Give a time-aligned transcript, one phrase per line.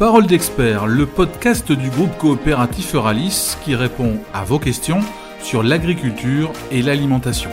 [0.00, 5.00] Parole d'expert, le podcast du groupe coopératif Euralis qui répond à vos questions
[5.42, 7.50] sur l'agriculture et l'alimentation.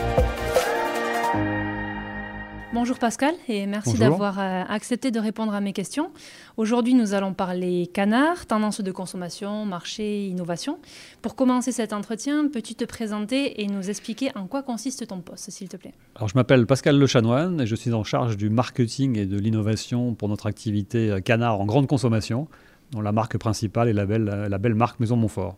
[2.74, 6.10] Bonjour Pascal et merci d'avoir euh, accepté de répondre à mes questions.
[6.58, 10.78] Aujourd'hui, nous allons parler canard, tendance de consommation, marché, innovation.
[11.22, 15.50] Pour commencer cet entretien, peux-tu te présenter et nous expliquer en quoi consiste ton poste,
[15.50, 15.94] s'il te plaît?
[16.16, 20.12] Alors, je m'appelle Pascal Lechanoine et je suis en charge du marketing et de l'innovation
[20.14, 22.48] pour notre activité euh, canard en grande consommation,
[22.90, 25.56] dont la marque principale est la belle, la belle marque Maison Montfort.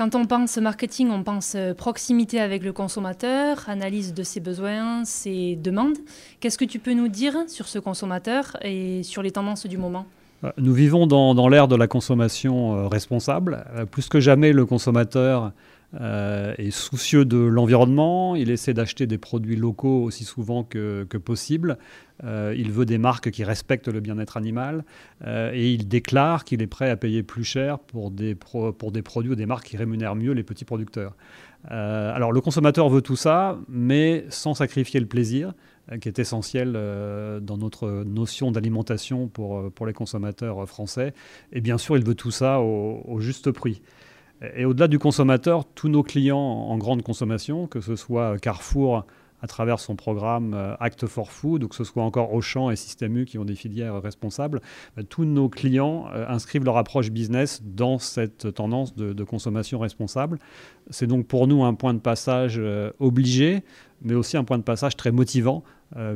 [0.00, 5.04] Quand on pense marketing, on pense euh, proximité avec le consommateur, analyse de ses besoins,
[5.04, 5.98] ses demandes.
[6.40, 10.06] Qu'est-ce que tu peux nous dire sur ce consommateur et sur les tendances du moment?
[10.42, 13.62] Euh, nous vivons dans, l'ère de la consommation euh, responsable.
[13.90, 15.52] Plus que jamais, le consommateur
[15.98, 21.78] est soucieux de l'environnement, il essaie d'acheter des produits locaux aussi souvent que possible.
[22.24, 24.84] Euh, il veut des marques qui respectent le bien-être animal
[25.26, 29.34] euh, et il déclare qu'il est prêt à payer plus cher pour des, produits ou
[29.34, 31.16] des marques qui rémunèrent mieux les petits producteurs.
[31.70, 35.54] Euh, alors le consommateur veut tout ça, mais sans sacrifier le plaisir,
[36.00, 36.74] qui est essentiel
[37.42, 41.14] dans notre notion d'alimentation pour, les consommateurs français.
[41.52, 43.82] Et bien sûr, il veut tout ça au juste prix.
[44.56, 49.04] Et au-delà du consommateur, tous nos clients en grande consommation, que ce soit Carrefour,
[49.42, 52.76] à travers son programme euh, Act for Food, ou que ce soit encore Auchan et
[52.76, 54.60] Système U qui ont des filières responsables,
[54.98, 60.38] euh, tous nos clients euh, inscrivent leur approche business dans cette tendance de, consommation responsable.
[60.88, 62.60] C'est donc pour nous un point de passage
[62.98, 63.62] obligé,
[64.02, 65.62] mais aussi un point de passage très motivant,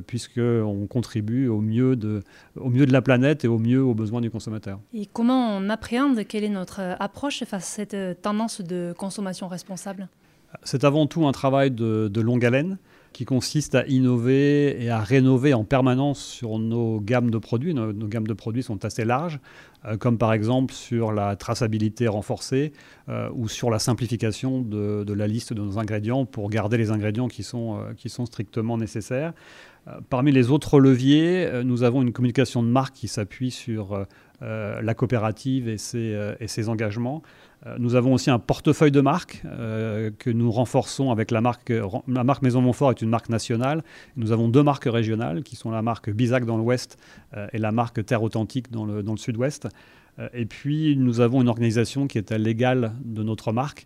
[0.07, 2.23] puisqu'on contribue au mieux, de,
[2.57, 4.81] au mieux de la planète et au mieux aux besoins du consommateur.
[4.95, 10.09] Et comment on appréhende quelle est notre approche face à cette tendance de consommation responsable?
[10.63, 12.79] C'est avant tout un travail de, de longue haleine
[13.15, 17.73] qui consiste à innover et à rénover en permanence sur nos gammes de produits.
[17.73, 19.39] Nos, gammes de produits sont assez larges,
[19.87, 22.73] euh, comme par exemple sur la traçabilité renforcée
[23.09, 27.29] euh, ou sur la simplification de, la liste de nos ingrédients pour garder les ingrédients
[27.29, 29.33] qui sont, euh, strictement nécessaires.
[30.09, 34.07] Parmi les autres leviers, nous avons une communication de marque qui s'appuie sur
[34.41, 37.23] la coopérative et ses engagements.
[37.67, 41.73] Euh, nous avons aussi un portefeuille de marques euh, que nous renforçons avec la marque.
[42.09, 43.83] La marque Maison Montfort est une marque nationale.
[44.17, 46.99] Nous avons deux marques régionales qui sont la marque Bizac dans l'ouest
[47.37, 49.69] euh, et la marque Terre Authentique dans le, dans le sud-ouest.
[50.33, 53.85] Et puis, nous avons une organisation qui est à l'égal de notre marque,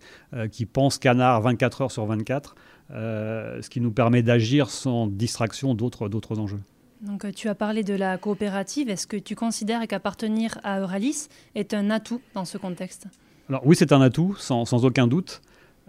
[0.53, 2.55] qui pense canard 24 heures sur 24,
[2.91, 6.61] ce qui nous permet d'agir sans distraction d'autres enjeux.
[7.01, 8.91] Donc, tu as parlé de la coopérative.
[8.91, 13.09] Est-ce que tu considères qu'appartenir à Euralis est un atout dans ce contexte?
[13.49, 15.41] Alors oui, c'est un atout, sans, aucun doute.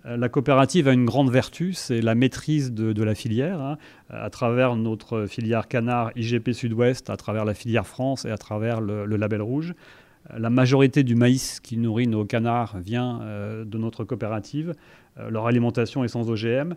[0.05, 3.77] Euh, la coopérative a une grande vertu, c'est la maîtrise de, la filière, hein,
[4.09, 8.79] à travers notre filière canard IGP Sud-Ouest, à travers la filière France et à travers
[8.79, 9.73] le, label rouge.
[10.31, 14.73] Euh, la majorité du maïs qui nourrit nos canards vient euh, de notre coopérative.
[15.29, 16.75] leur alimentation est sans OGM.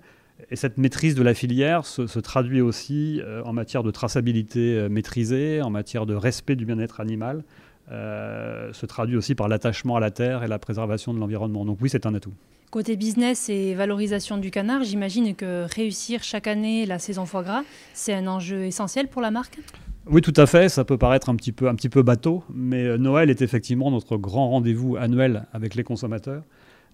[0.51, 5.71] Et cette maîtrise de la filière se, traduit aussi en matière de traçabilité maîtrisée, en
[5.71, 7.45] matière de respect du bien-être animal,
[7.89, 11.65] se traduit aussi par l'attachement à la terre et la préservation de l'environnement.
[11.65, 12.33] Donc oui, c'est un atout.
[12.73, 17.65] Côté business et valorisation du canard, j'imagine que réussir chaque année la saison foie gras,
[17.93, 19.59] c'est un enjeu essentiel pour la marque?
[20.07, 20.71] Oui, tout à fait.
[20.71, 23.91] Ça peut paraître un petit peu, un petit peu bateau, mais euh, Noël est effectivement
[23.91, 26.45] notre grand rendez-vous annuel avec les consommateurs.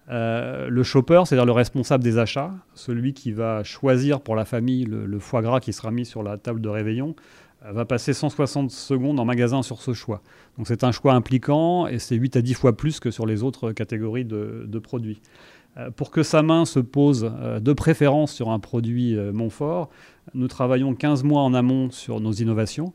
[0.09, 4.83] Euh, le shopper, c'est-à-dire le responsable des achats, celui qui va choisir pour la famille
[4.83, 7.15] le, foie gras qui sera mis sur la table de réveillon,
[7.61, 10.21] va passer 160 secondes en magasin sur ce choix.
[10.57, 13.43] Donc c'est un choix impliquant et c'est 8 à 10 fois plus que sur les
[13.43, 15.21] autres catégories de, produits.
[15.77, 19.89] Euh, pour que sa main se pose euh, de préférence sur un produit euh, Montfort,
[20.33, 22.93] nous travaillons 15 mois en amont sur nos innovations,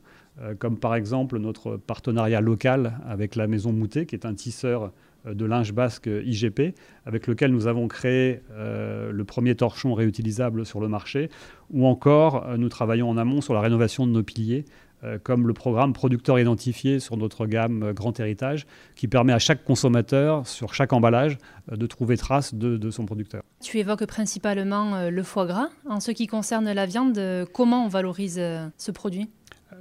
[0.59, 4.91] comme par exemple notre partenariat local avec la Maison Moutet, qui est un tisseur
[5.33, 6.75] de linge basque IGP,
[7.05, 11.29] avec lequel nous avons créé euh, le premier torchon réutilisable sur le marché,
[11.71, 14.65] ou encore euh, nous travaillons en amont sur la rénovation de nos piliers,
[15.03, 18.65] euh, comme le programme producteur identifié sur notre gamme Grand Héritage,
[18.95, 21.37] qui permet à chaque consommateur, sur chaque emballage,
[21.71, 23.43] de trouver trace de, son producteur.
[23.61, 25.69] Tu évoques principalement le foie gras.
[25.89, 27.19] En ce qui concerne la viande,
[27.53, 28.39] comment on valorise
[28.77, 29.27] ce produit?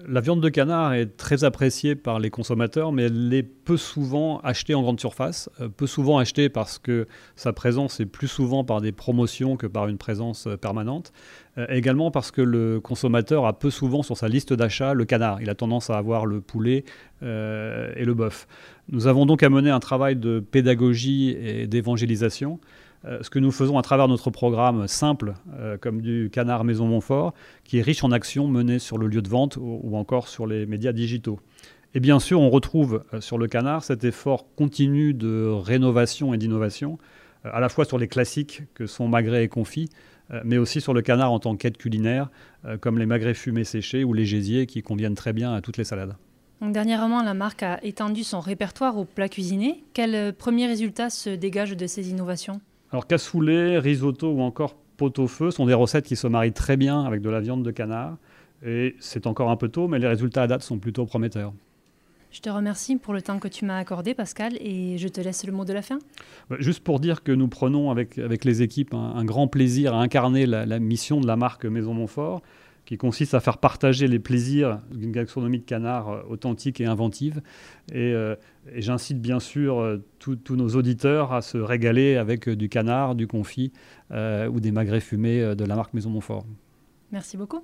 [0.07, 4.39] La viande de canard est très appréciée par les consommateurs, mais elle est peu souvent
[4.41, 8.65] achetée en grande surface, euh, peu souvent achetée parce que sa présence est plus souvent
[8.65, 11.13] par des promotions que par une présence euh, permanente,
[11.59, 15.41] euh, également parce que le consommateur a peu souvent sur sa liste d'achat le canard.
[15.43, 16.85] Il a tendance à avoir le poulet
[17.23, 18.47] et le bœuf.
[18.91, 22.61] Nous avons donc à mener un travail de pédagogie et d'évangélisation
[23.07, 26.87] euh, ce que nous faisons à travers notre programme simple, euh, comme du Canard Maison
[26.87, 27.35] Montfort,
[27.65, 30.67] qui est riche en actions menées sur le lieu de vente ou, encore sur les
[30.67, 31.39] médias digitaux.
[31.95, 36.99] Et bien sûr, on retrouve sur le canard cet effort continu de rénovation et d'innovation,
[37.45, 39.91] à la fois sur les classiques que sont magret et confit,
[40.43, 42.31] mais aussi sur le canard en tant qu'aide culinaire,
[42.81, 45.85] comme les magrets fumés séchés ou les gésiers qui conviennent très bien à toutes les
[45.85, 46.17] salades.
[46.61, 49.85] dernièrement, la marque a étendu son répertoire aux plats cuisinés.
[49.93, 52.61] Quels premiers résultats se dégagent de ces innovations?
[52.95, 57.23] Alors cassoulet, risotto ou encore pot-au-feu sont des recettes qui se marient très bien avec
[57.23, 58.19] de la viande de canard.
[58.65, 61.53] Et c'est encore un peu tôt, mais les résultats à date sont plutôt prometteurs.
[62.31, 65.45] Je te remercie pour le temps que tu m'as accordé, Pascal, et je te laisse
[65.45, 65.99] le mot de la fin.
[66.49, 70.01] Bah, juste pour dire que nous prenons avec, avec les équipes un, grand plaisir à
[70.01, 72.43] incarner la, mission de la marque Maison Montfort,
[72.85, 77.43] qui consiste à faire partager les plaisirs d'une gastronomie de canard euh, authentique et inventive.
[77.93, 78.37] Et, euh,
[78.77, 83.73] j'incite bien sûr euh, tous nos auditeurs à se régaler avec du canard, du confit
[84.11, 86.47] ou des magrets fumés de la marque Maison Montfort.
[87.13, 87.63] Merci beaucoup.